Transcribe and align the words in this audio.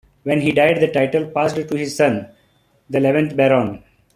When 0.23 0.41
he 0.41 0.51
died 0.51 0.79
the 0.81 0.87
title 0.87 1.27
passed 1.27 1.57
to 1.57 1.77
his 1.77 1.95
son, 1.95 2.27
the 2.89 2.97
eleventh 2.97 3.35
Baron. 3.37 3.83